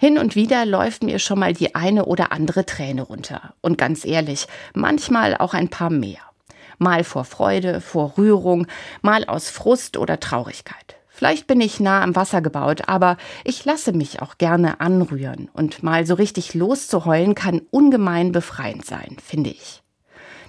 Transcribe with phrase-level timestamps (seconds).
[0.00, 3.54] Hin und wieder läuft mir schon mal die eine oder andere Träne runter.
[3.60, 6.20] Und ganz ehrlich, manchmal auch ein paar mehr.
[6.78, 8.68] Mal vor Freude, vor Rührung,
[9.02, 10.94] mal aus Frust oder Traurigkeit.
[11.08, 15.50] Vielleicht bin ich nah am Wasser gebaut, aber ich lasse mich auch gerne anrühren.
[15.52, 19.82] Und mal so richtig loszuheulen kann ungemein befreiend sein, finde ich.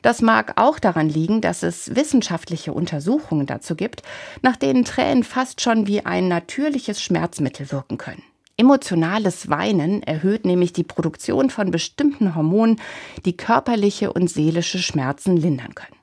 [0.04, 4.04] Das mag auch daran liegen, dass es wissenschaftliche Untersuchungen dazu gibt,
[4.44, 8.22] nach denen Tränen fast schon wie ein natürliches Schmerzmittel wirken können.
[8.60, 12.82] Emotionales Weinen erhöht nämlich die Produktion von bestimmten Hormonen,
[13.24, 15.96] die körperliche und seelische Schmerzen lindern können.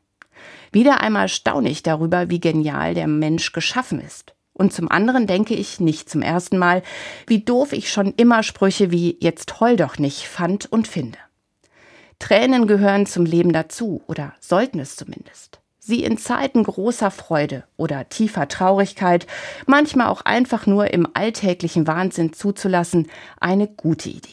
[0.73, 4.35] Wieder einmal staune ich darüber, wie genial der Mensch geschaffen ist.
[4.55, 6.83] Und zum anderen denke ich nicht zum ersten Mal,
[7.27, 11.19] wie doof ich schon immer Sprüche wie jetzt heul doch nicht fand und finde.
[12.19, 18.09] Tränen gehören zum Leben dazu oder sollten es zumindest sie in Zeiten großer Freude oder
[18.09, 19.27] tiefer Traurigkeit,
[19.67, 23.09] manchmal auch einfach nur im alltäglichen Wahnsinn zuzulassen,
[23.41, 24.29] eine gute Idee.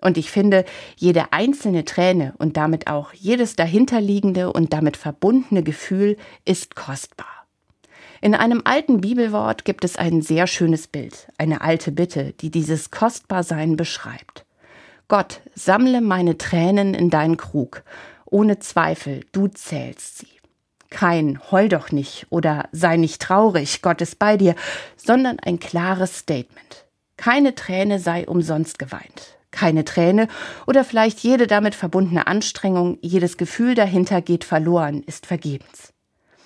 [0.00, 0.64] Und ich finde,
[0.96, 7.46] jede einzelne Träne und damit auch jedes dahinterliegende und damit verbundene Gefühl ist kostbar.
[8.20, 12.92] In einem alten Bibelwort gibt es ein sehr schönes Bild, eine alte Bitte, die dieses
[12.92, 14.44] Kostbarsein beschreibt.
[15.08, 17.82] Gott, sammle meine Tränen in deinen Krug.
[18.24, 20.41] Ohne Zweifel, du zählst sie
[20.92, 24.54] kein Heul doch nicht oder sei nicht traurig, Gott ist bei dir,
[24.96, 26.86] sondern ein klares Statement.
[27.16, 29.38] Keine Träne sei umsonst geweint.
[29.50, 30.28] Keine Träne
[30.66, 35.92] oder vielleicht jede damit verbundene Anstrengung, jedes Gefühl dahinter geht verloren, ist vergebens.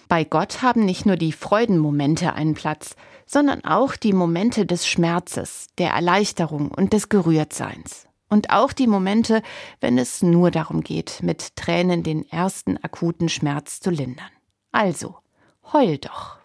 [0.08, 5.67] Bei Gott haben nicht nur die Freudenmomente einen Platz, sondern auch die Momente des Schmerzes,
[5.78, 8.06] der Erleichterung und des Gerührtseins.
[8.28, 9.42] Und auch die Momente,
[9.80, 14.36] wenn es nur darum geht, mit Tränen den ersten akuten Schmerz zu lindern.
[14.77, 15.14] Also,
[15.72, 16.36] heul doch.